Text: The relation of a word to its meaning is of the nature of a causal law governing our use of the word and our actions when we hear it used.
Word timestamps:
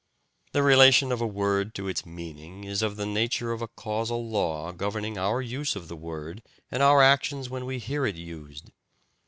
The 0.53 0.63
relation 0.63 1.11
of 1.11 1.21
a 1.21 1.27
word 1.27 1.75
to 1.75 1.87
its 1.87 2.07
meaning 2.07 2.63
is 2.63 2.81
of 2.81 2.95
the 2.95 3.05
nature 3.05 3.51
of 3.51 3.61
a 3.61 3.67
causal 3.67 4.27
law 4.27 4.71
governing 4.71 5.19
our 5.19 5.43
use 5.43 5.75
of 5.75 5.89
the 5.89 5.95
word 5.95 6.41
and 6.71 6.81
our 6.81 7.03
actions 7.03 7.51
when 7.51 7.67
we 7.67 7.77
hear 7.77 8.07
it 8.07 8.15
used. 8.15 8.71